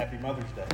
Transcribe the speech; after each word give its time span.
Happy 0.00 0.16
Mother's 0.16 0.50
Day. 0.52 0.64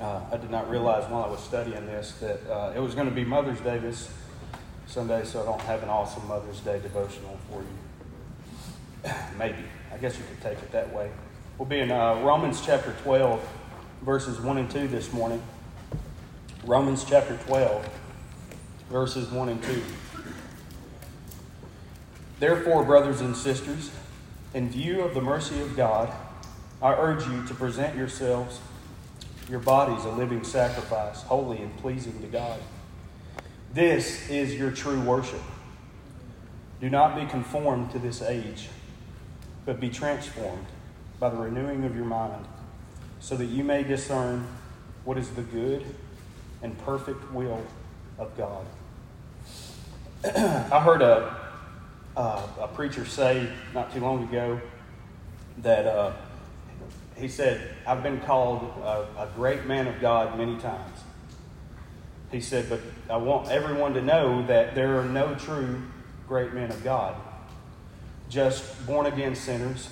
Uh, 0.00 0.20
I 0.32 0.36
did 0.38 0.50
not 0.50 0.70
realize 0.70 1.04
while 1.10 1.22
I 1.22 1.28
was 1.28 1.40
studying 1.40 1.84
this 1.84 2.12
that 2.12 2.40
uh, 2.50 2.72
it 2.74 2.80
was 2.80 2.94
going 2.94 3.06
to 3.06 3.14
be 3.14 3.24
Mother's 3.24 3.60
Day 3.60 3.76
this 3.76 4.10
Sunday, 4.86 5.22
so 5.24 5.42
I 5.42 5.44
don't 5.44 5.60
have 5.60 5.82
an 5.82 5.90
awesome 5.90 6.26
Mother's 6.26 6.60
Day 6.60 6.80
devotional 6.80 7.38
for 7.50 7.60
you. 7.60 9.12
Maybe. 9.38 9.64
I 9.92 9.98
guess 9.98 10.16
you 10.16 10.24
could 10.30 10.40
take 10.40 10.56
it 10.62 10.72
that 10.72 10.94
way. 10.94 11.10
We'll 11.58 11.68
be 11.68 11.80
in 11.80 11.90
uh, 11.90 12.22
Romans 12.22 12.62
chapter 12.64 12.94
12, 13.02 13.46
verses 14.00 14.40
1 14.40 14.56
and 14.56 14.70
2 14.70 14.88
this 14.88 15.12
morning. 15.12 15.42
Romans 16.64 17.04
chapter 17.06 17.36
12, 17.46 17.86
verses 18.88 19.30
1 19.30 19.48
and 19.50 19.62
2. 19.62 19.82
Therefore, 22.40 22.82
brothers 22.82 23.20
and 23.20 23.36
sisters, 23.36 23.90
in 24.54 24.70
view 24.70 25.02
of 25.02 25.14
the 25.14 25.20
mercy 25.20 25.60
of 25.60 25.76
God, 25.76 26.12
I 26.80 26.94
urge 26.94 27.26
you 27.26 27.44
to 27.46 27.54
present 27.54 27.96
yourselves, 27.96 28.60
your 29.48 29.58
bodies, 29.58 30.04
a 30.04 30.10
living 30.10 30.44
sacrifice, 30.44 31.22
holy 31.22 31.58
and 31.58 31.76
pleasing 31.78 32.18
to 32.20 32.26
God. 32.28 32.60
This 33.72 34.30
is 34.30 34.54
your 34.54 34.70
true 34.70 35.00
worship. 35.00 35.42
Do 36.80 36.88
not 36.88 37.16
be 37.16 37.26
conformed 37.26 37.90
to 37.92 37.98
this 37.98 38.22
age, 38.22 38.68
but 39.66 39.80
be 39.80 39.90
transformed 39.90 40.66
by 41.18 41.30
the 41.30 41.36
renewing 41.36 41.84
of 41.84 41.96
your 41.96 42.04
mind, 42.04 42.46
so 43.18 43.36
that 43.36 43.46
you 43.46 43.64
may 43.64 43.82
discern 43.82 44.46
what 45.04 45.18
is 45.18 45.30
the 45.30 45.42
good 45.42 45.84
and 46.62 46.78
perfect 46.78 47.32
will 47.32 47.62
of 48.18 48.36
God. 48.36 48.64
I 50.24 50.80
heard 50.80 51.02
a, 51.02 51.43
uh, 52.16 52.46
a 52.60 52.68
preacher 52.68 53.04
say 53.04 53.48
not 53.72 53.92
too 53.92 54.00
long 54.00 54.24
ago 54.24 54.60
that 55.58 55.86
uh, 55.86 56.12
he 57.16 57.28
said, 57.28 57.70
I've 57.86 58.02
been 58.02 58.20
called 58.20 58.62
a, 58.82 59.06
a 59.18 59.28
great 59.34 59.66
man 59.66 59.86
of 59.86 60.00
God 60.00 60.36
many 60.36 60.56
times. 60.58 61.00
He 62.30 62.40
said, 62.40 62.68
but 62.68 62.80
I 63.08 63.16
want 63.16 63.48
everyone 63.48 63.94
to 63.94 64.02
know 64.02 64.44
that 64.46 64.74
there 64.74 64.98
are 64.98 65.04
no 65.04 65.34
true 65.34 65.82
great 66.26 66.52
men 66.52 66.70
of 66.70 66.82
God, 66.82 67.14
just 68.28 68.86
born 68.86 69.06
again 69.06 69.34
sinners 69.34 69.88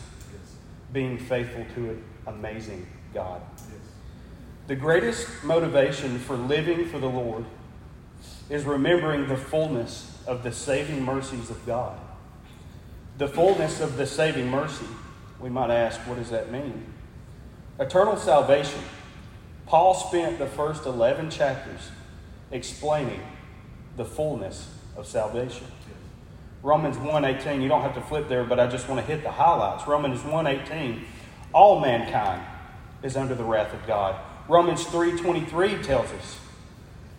being 0.92 1.18
faithful 1.18 1.64
to 1.74 1.90
an 1.90 2.04
amazing 2.26 2.86
God. 3.14 3.40
The 4.66 4.76
greatest 4.76 5.44
motivation 5.44 6.18
for 6.18 6.36
living 6.36 6.86
for 6.86 6.98
the 6.98 7.08
Lord 7.08 7.44
is 8.48 8.64
remembering 8.64 9.28
the 9.28 9.36
fullness 9.36 10.18
of 10.26 10.42
the 10.42 10.52
saving 10.52 11.04
mercies 11.04 11.50
of 11.50 11.64
God. 11.66 11.98
The 13.18 13.28
fullness 13.28 13.80
of 13.80 13.96
the 13.96 14.06
saving 14.06 14.50
mercy, 14.50 14.86
we 15.38 15.50
might 15.50 15.70
ask, 15.70 16.00
what 16.00 16.18
does 16.18 16.30
that 16.30 16.50
mean? 16.50 16.86
Eternal 17.78 18.16
salvation. 18.16 18.80
Paul 19.66 19.94
spent 19.94 20.38
the 20.38 20.46
first 20.46 20.86
11 20.86 21.30
chapters 21.30 21.90
explaining 22.50 23.20
the 23.96 24.04
fullness 24.04 24.74
of 24.96 25.06
salvation. 25.06 25.66
Romans 26.62 26.96
1:18, 26.96 27.60
you 27.60 27.68
don't 27.68 27.82
have 27.82 27.94
to 27.94 28.00
flip 28.00 28.28
there, 28.28 28.44
but 28.44 28.60
I 28.60 28.66
just 28.66 28.88
want 28.88 29.00
to 29.00 29.06
hit 29.06 29.22
the 29.22 29.32
highlights. 29.32 29.86
Romans 29.86 30.20
1:18, 30.20 31.04
all 31.52 31.80
mankind 31.80 32.42
is 33.02 33.16
under 33.16 33.34
the 33.34 33.44
wrath 33.44 33.74
of 33.74 33.84
God. 33.86 34.14
Romans 34.48 34.84
3:23 34.84 35.82
tells 35.82 36.06
us, 36.12 36.38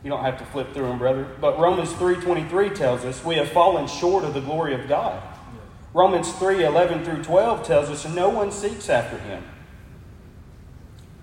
you 0.03 0.09
don't 0.09 0.23
have 0.23 0.37
to 0.37 0.45
flip 0.45 0.73
through 0.73 0.87
them, 0.87 0.97
brother, 0.97 1.27
but 1.41 1.59
Romans 1.59 1.91
3:23 1.93 2.69
tells 2.69 3.03
us 3.03 3.23
we 3.23 3.35
have 3.35 3.49
fallen 3.49 3.87
short 3.87 4.23
of 4.23 4.33
the 4.33 4.41
glory 4.41 4.73
of 4.73 4.87
God. 4.87 5.21
Romans 5.93 6.31
3:11 6.33 7.05
through 7.05 7.23
12 7.23 7.63
tells 7.63 7.89
us 7.89 8.07
no 8.07 8.29
one 8.29 8.51
seeks 8.51 8.89
after 8.89 9.17
him. 9.19 9.43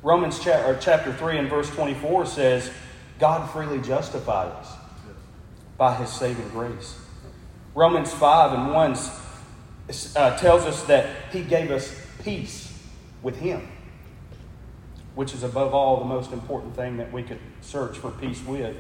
Romans 0.03 0.39
cha- 0.39 0.75
chapter 0.81 1.13
3 1.13 1.39
and 1.39 1.51
verse 1.51 1.69
24 1.71 2.25
says, 2.27 2.71
God 3.19 3.51
freely 3.51 3.81
justified 3.81 4.49
us 4.49 4.73
by 5.77 5.95
his 5.95 6.09
saving 6.09 6.49
grace. 6.51 6.97
Romans 7.75 8.13
5 8.13 8.53
and 8.53 8.73
1 8.73 8.97
uh, 10.17 10.37
tells 10.39 10.65
us 10.65 10.85
that 10.85 11.31
he 11.33 11.43
gave 11.43 11.71
us 11.71 11.95
peace 12.23 12.73
with 13.23 13.37
him, 13.37 13.69
which 15.15 15.35
is 15.35 15.43
above 15.43 15.75
all 15.75 15.99
the 15.99 16.05
most 16.05 16.33
important 16.33 16.75
thing 16.75 16.97
that 16.97 17.13
we 17.13 17.23
could 17.23 17.41
search 17.61 17.99
for 17.99 18.11
peace 18.11 18.43
with. 18.45 18.77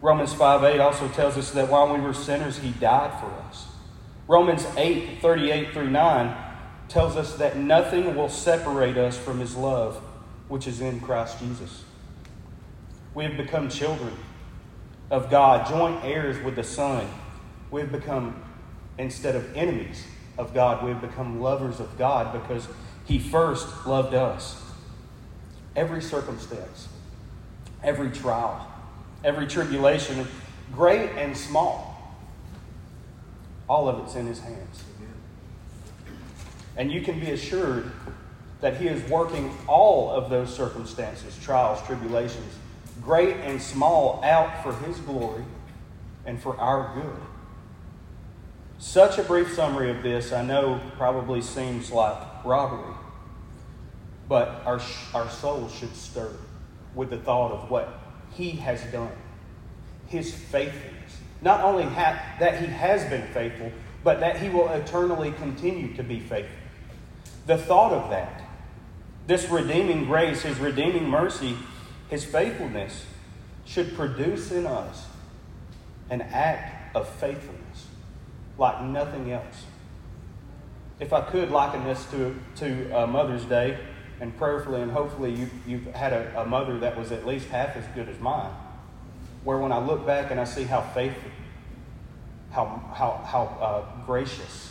Romans 0.00 0.32
5 0.32 0.64
8 0.64 0.80
also 0.80 1.08
tells 1.08 1.36
us 1.36 1.50
that 1.50 1.68
while 1.68 1.92
we 1.92 2.00
were 2.00 2.14
sinners, 2.14 2.58
he 2.58 2.70
died 2.70 3.18
for 3.20 3.26
us. 3.48 3.66
Romans 4.28 4.66
8 4.76 5.22
38 5.22 5.72
through 5.72 5.90
9 5.90 6.36
tells 6.88 7.16
us 7.16 7.36
that 7.36 7.56
nothing 7.56 8.14
will 8.14 8.28
separate 8.28 8.98
us 8.98 9.16
from 9.16 9.40
his 9.40 9.56
love, 9.56 9.96
which 10.48 10.66
is 10.66 10.82
in 10.82 11.00
Christ 11.00 11.38
Jesus. 11.38 11.84
We 13.14 13.24
have 13.24 13.38
become 13.38 13.70
children 13.70 14.12
of 15.10 15.30
God, 15.30 15.66
joint 15.66 16.04
heirs 16.04 16.42
with 16.44 16.56
the 16.56 16.62
Son. 16.62 17.08
We 17.70 17.80
have 17.80 17.90
become, 17.90 18.42
instead 18.98 19.34
of 19.34 19.56
enemies 19.56 20.04
of 20.36 20.52
God, 20.52 20.84
we 20.84 20.90
have 20.90 21.00
become 21.00 21.40
lovers 21.40 21.80
of 21.80 21.96
God 21.96 22.32
because 22.38 22.68
he 23.06 23.18
first 23.18 23.86
loved 23.86 24.14
us. 24.14 24.62
Every 25.74 26.02
circumstance, 26.02 26.88
every 27.82 28.10
trial, 28.10 28.70
every 29.24 29.46
tribulation, 29.46 30.28
great 30.72 31.10
and 31.12 31.34
small, 31.36 31.87
all 33.68 33.88
of 33.88 34.04
it's 34.04 34.14
in 34.14 34.26
his 34.26 34.40
hands. 34.40 34.84
And 36.78 36.92
you 36.92 37.02
can 37.02 37.18
be 37.18 37.32
assured 37.32 37.90
that 38.60 38.76
He 38.76 38.86
is 38.86 39.02
working 39.10 39.52
all 39.66 40.10
of 40.10 40.30
those 40.30 40.54
circumstances, 40.54 41.36
trials, 41.42 41.84
tribulations, 41.86 42.54
great 43.02 43.36
and 43.38 43.60
small, 43.60 44.22
out 44.24 44.62
for 44.62 44.72
His 44.86 44.98
glory 45.00 45.44
and 46.24 46.40
for 46.40 46.56
our 46.56 46.94
good. 46.94 47.20
Such 48.78 49.18
a 49.18 49.24
brief 49.24 49.52
summary 49.54 49.90
of 49.90 50.04
this, 50.04 50.32
I 50.32 50.44
know, 50.44 50.80
probably 50.96 51.42
seems 51.42 51.90
like 51.90 52.44
robbery, 52.44 52.94
but 54.28 54.62
our, 54.64 54.80
our 55.14 55.28
souls 55.30 55.74
should 55.74 55.94
stir 55.96 56.30
with 56.94 57.10
the 57.10 57.18
thought 57.18 57.50
of 57.50 57.70
what 57.70 58.00
He 58.34 58.50
has 58.50 58.80
done, 58.92 59.10
His 60.06 60.32
faithfulness. 60.32 61.16
Not 61.40 61.62
only 61.62 61.84
ha- 61.84 62.20
that 62.40 62.60
He 62.60 62.66
has 62.66 63.04
been 63.08 63.26
faithful, 63.32 63.72
but 64.04 64.20
that 64.20 64.40
He 64.40 64.48
will 64.48 64.68
eternally 64.70 65.32
continue 65.32 65.94
to 65.94 66.02
be 66.02 66.20
faithful. 66.20 66.56
The 67.46 67.56
thought 67.56 67.92
of 67.92 68.10
that, 68.10 68.42
this 69.26 69.48
redeeming 69.48 70.04
grace, 70.04 70.42
His 70.42 70.58
redeeming 70.58 71.08
mercy, 71.08 71.56
His 72.08 72.24
faithfulness, 72.24 73.06
should 73.64 73.94
produce 73.94 74.50
in 74.50 74.66
us 74.66 75.06
an 76.10 76.22
act 76.22 76.96
of 76.96 77.08
faithfulness 77.08 77.86
like 78.56 78.82
nothing 78.82 79.30
else. 79.30 79.64
If 80.98 81.12
I 81.12 81.20
could 81.20 81.50
liken 81.50 81.84
this 81.84 82.04
to, 82.10 82.34
to 82.56 82.90
uh, 82.90 83.06
Mother's 83.06 83.44
Day, 83.44 83.78
and 84.20 84.36
prayerfully 84.36 84.82
and 84.82 84.90
hopefully 84.90 85.32
you, 85.32 85.50
you've 85.66 85.86
had 85.94 86.12
a, 86.12 86.40
a 86.40 86.44
mother 86.44 86.78
that 86.80 86.98
was 86.98 87.12
at 87.12 87.26
least 87.26 87.48
half 87.48 87.76
as 87.76 87.86
good 87.94 88.08
as 88.08 88.18
mine, 88.18 88.50
where 89.48 89.56
when 89.56 89.72
I 89.72 89.78
look 89.78 90.04
back 90.04 90.30
and 90.30 90.38
I 90.38 90.44
see 90.44 90.64
how 90.64 90.82
faithful, 90.82 91.30
how, 92.50 92.66
how, 92.94 93.24
how 93.24 93.44
uh, 93.58 94.04
gracious, 94.04 94.70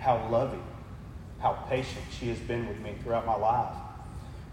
how 0.00 0.26
loving, 0.28 0.64
how 1.38 1.52
patient 1.68 2.04
she 2.18 2.26
has 2.26 2.38
been 2.40 2.66
with 2.66 2.80
me 2.80 2.96
throughout 3.04 3.24
my 3.24 3.36
life, 3.36 3.72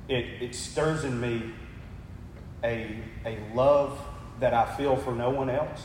it, 0.07 0.43
it 0.43 0.53
stirs 0.53 1.03
in 1.05 1.19
me 1.19 1.53
a, 2.63 2.99
a 3.25 3.39
love 3.55 3.99
that 4.39 4.53
I 4.53 4.75
feel 4.75 4.95
for 4.95 5.11
no 5.11 5.31
one 5.31 5.49
else, 5.49 5.81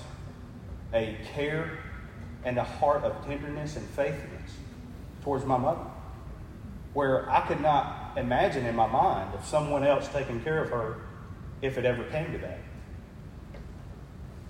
a 0.93 1.17
care 1.33 1.79
and 2.45 2.59
a 2.59 2.65
heart 2.65 3.05
of 3.05 3.25
tenderness 3.25 3.77
and 3.77 3.89
faithfulness 3.89 4.51
towards 5.25 5.47
my 5.47 5.57
mother, 5.57 5.87
where 6.93 7.27
I 7.31 7.47
could 7.47 7.63
not 7.63 8.19
imagine 8.19 8.67
in 8.67 8.77
my 8.77 8.87
mind 8.87 9.33
of 9.35 9.47
someone 9.47 9.83
else 9.83 10.09
taking 10.09 10.43
care 10.43 10.63
of 10.63 10.69
her 10.69 10.97
if 11.63 11.79
it 11.79 11.87
ever 11.87 12.05
came 12.11 12.33
to 12.33 12.39
that. 12.41 12.59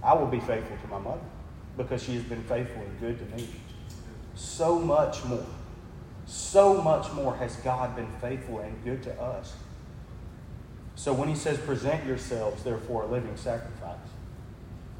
I 0.03 0.15
will 0.15 0.27
be 0.27 0.41
faithful 0.41 0.77
to 0.77 0.89
my 0.89 0.99
mother 0.99 1.21
because 1.77 2.03
she 2.03 2.15
has 2.15 2.25
been 2.25 2.43
faithful 2.45 2.83
and 2.83 3.01
good 3.01 3.19
to 3.19 3.37
me. 3.37 3.49
So 4.35 4.79
much 4.79 5.25
more, 5.25 5.47
so 6.27 6.81
much 6.83 7.13
more 7.13 7.37
has 7.37 7.57
God 7.57 7.95
been 7.95 8.11
faithful 8.21 8.61
and 8.61 8.83
good 8.85 9.03
to 9.05 9.21
us. 9.21 9.55
So 10.95 11.13
when 11.13 11.29
he 11.29 11.35
says, 11.35 11.59
present 11.59 12.07
yourselves, 12.07 12.63
therefore, 12.63 13.05
a 13.05 13.07
living 13.07 13.37
sacrifice, 13.37 13.97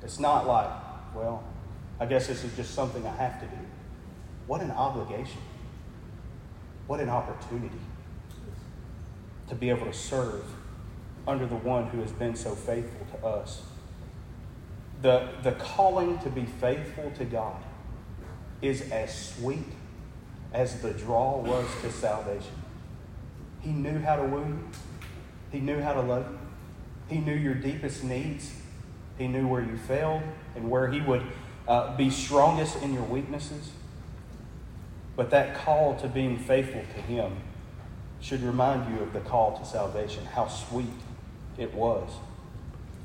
it's 0.03 0.19
not 0.19 0.47
like, 0.47 0.71
well, 1.15 1.45
I 2.01 2.07
guess 2.07 2.27
this 2.27 2.45
is 2.45 2.55
just 2.57 2.75
something 2.75 3.07
I 3.07 3.15
have 3.17 3.41
to 3.41 3.47
do. 3.47 3.63
What 4.47 4.61
an 4.61 4.71
obligation. 4.71 5.41
What 6.87 7.01
an 7.01 7.09
opportunity 7.09 7.79
to 9.49 9.55
be 9.55 9.71
able 9.71 9.87
to 9.87 9.93
serve 9.93 10.45
under 11.27 11.47
the 11.47 11.57
one 11.57 11.87
who 11.89 12.01
has 12.01 12.11
been 12.13 12.35
so 12.35 12.55
faithful 12.55 13.07
to 13.13 13.27
us. 13.27 13.63
The, 15.03 15.29
the 15.43 15.53
calling 15.53 16.19
to 16.21 16.31
be 16.31 16.45
faithful 16.45 17.11
to 17.19 17.25
God 17.25 17.61
is 18.63 18.93
as 18.93 19.35
sweet 19.35 19.67
as 20.53 20.81
the 20.81 20.93
draw 20.93 21.39
was 21.39 21.67
to 21.83 21.91
salvation. 21.91 22.53
He 23.61 23.71
knew 23.71 23.99
how 23.99 24.17
to 24.17 24.23
woo 24.23 24.47
you, 24.47 24.69
He 25.51 25.59
knew 25.59 25.81
how 25.81 25.95
to 25.95 26.03
love 26.03 26.31
you, 26.31 26.39
He 27.09 27.19
knew 27.19 27.35
your 27.35 27.55
deepest 27.55 28.05
needs, 28.05 28.55
He 29.19 29.27
knew 29.27 29.49
where 29.49 29.61
you 29.61 29.77
failed 29.77 30.23
and 30.55 30.71
where 30.71 30.89
He 30.89 31.01
would 31.01 31.23
uh, 31.67 31.97
be 31.97 32.09
strongest 32.09 32.81
in 32.81 32.95
your 32.95 33.05
weaknesses. 33.05 33.73
But 35.17 35.31
that 35.31 35.57
call 35.57 35.97
to 35.97 36.07
being 36.07 36.39
faithful 36.39 36.83
to 36.95 37.01
Him 37.03 37.39
should 38.21 38.43
remind 38.45 38.95
you 38.95 39.03
of 39.03 39.13
the 39.13 39.21
call 39.21 39.59
to 39.59 39.65
salvation, 39.65 40.25
how 40.27 40.47
sweet 40.47 40.87
it 41.59 41.75
was. 41.75 42.09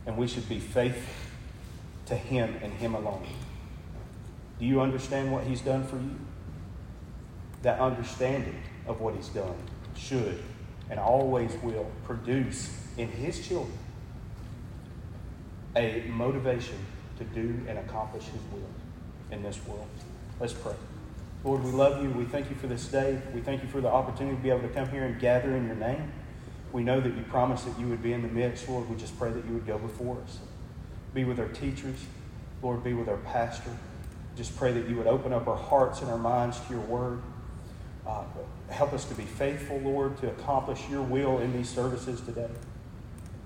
And 0.06 0.16
we 0.16 0.28
should 0.28 0.48
be 0.48 0.60
faithful 0.60 1.27
to 2.08 2.16
Him 2.16 2.56
and 2.62 2.74
Him 2.74 2.96
alone. 2.96 3.28
Do 4.60 4.66
you 4.66 4.82
understand 4.82 5.32
what 5.32 5.44
He's 5.46 5.62
done 5.62 5.86
for 5.86 5.98
you? 5.98 6.16
That 7.62 7.80
understanding 7.80 8.62
of 8.88 9.02
what 9.02 9.16
He's 9.16 9.30
done 9.30 9.56
should 9.96 10.42
and 10.90 11.00
always 11.00 11.54
will 11.62 11.90
produce 12.06 12.76
in 12.98 13.10
His 13.10 13.46
children 13.46 13.78
a 15.76 16.04
motivation 16.10 16.78
to 17.18 17.24
do 17.24 17.62
and 17.68 17.78
accomplish 17.78 18.24
His 18.24 18.42
will 18.52 18.70
in 19.32 19.44
this 19.44 19.60
world. 19.68 19.88
Let's 20.40 20.54
pray. 20.54 20.74
Lord, 21.44 21.64
we 21.64 21.72
love 21.72 22.02
you. 22.02 22.10
We 22.10 22.26
thank 22.26 22.50
you 22.50 22.56
for 22.56 22.68
this 22.68 22.88
day. 22.88 23.22
We 23.34 23.42
thank 23.42 23.62
you 23.62 23.70
for 23.70 23.80
the 23.80 23.90
opportunity 23.90 24.36
to 24.38 24.42
be 24.42 24.50
able 24.50 24.68
to 24.68 24.70
come 24.70 24.90
here 24.90 25.06
and 25.06 25.20
gather 25.20 25.56
in 25.56 25.68
your 25.68 25.76
name. 25.76 26.12
We 26.74 26.84
know 26.84 27.00
that 27.00 27.16
you 27.16 27.24
promised 27.30 27.66
that 27.66 27.80
you 27.80 27.88
would 27.88 28.02
be 28.02 28.14
in 28.14 28.22
the 28.22 28.28
midst. 28.28 28.68
Lord, 28.68 28.90
we 28.90 28.98
just 28.98 29.18
pray 29.18 29.32
that 29.32 29.46
you 29.46 29.54
would 29.54 29.68
go 29.68 29.78
before 29.78 30.18
us. 30.24 30.40
Be 31.18 31.24
with 31.26 31.40
our 31.40 31.48
teachers. 31.48 32.06
Lord, 32.62 32.84
be 32.84 32.94
with 32.94 33.10
our 33.10 33.18
pastor. 33.18 33.72
Just 34.36 34.56
pray 34.56 34.72
that 34.72 34.88
you 34.88 34.96
would 34.98 35.08
open 35.08 35.34
up 35.34 35.48
our 35.48 35.58
hearts 35.58 36.02
and 36.02 36.12
our 36.12 36.18
minds 36.18 36.60
to 36.60 36.74
your 36.74 36.84
word. 36.84 37.24
Uh, 38.06 38.24
help 38.70 38.94
us 38.94 39.04
to 39.06 39.16
be 39.16 39.24
faithful, 39.24 39.80
Lord, 39.80 40.18
to 40.20 40.30
accomplish 40.30 40.88
your 40.90 41.02
will 41.02 41.40
in 41.40 41.52
these 41.54 41.70
services 41.70 42.22
today. 42.22 42.50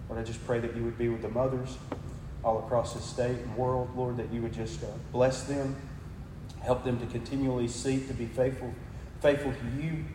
Lord, 0.09 0.19
I 0.19 0.25
just 0.25 0.45
pray 0.45 0.59
that 0.59 0.75
you 0.75 0.83
would 0.83 0.97
be 0.97 1.07
with 1.07 1.21
the 1.21 1.29
mothers 1.29 1.77
all 2.43 2.59
across 2.59 2.93
the 2.93 3.01
state 3.01 3.37
and 3.37 3.55
world, 3.55 3.89
Lord, 3.95 4.17
that 4.17 4.33
you 4.33 4.41
would 4.41 4.53
just 4.53 4.83
uh, 4.83 4.87
bless 5.13 5.43
them 5.43 5.77
Help 6.61 6.83
them 6.83 6.99
to 6.99 7.05
continually 7.07 7.67
seek 7.67 8.07
to 8.07 8.13
be 8.13 8.27
faithful, 8.27 8.73
faithful 9.19 9.51
to 9.51 9.81
you 9.81 10.05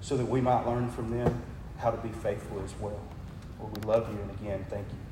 so 0.00 0.16
that 0.16 0.26
we 0.26 0.40
might 0.40 0.64
learn 0.64 0.88
from 0.90 1.10
them 1.10 1.42
how 1.78 1.90
to 1.90 1.96
be 1.96 2.08
faithful 2.08 2.62
as 2.62 2.72
well. 2.80 3.00
Lord, 3.58 3.76
we 3.78 3.82
love 3.82 4.12
you, 4.12 4.20
and 4.20 4.30
again, 4.30 4.64
thank 4.70 4.86
you. 4.88 5.11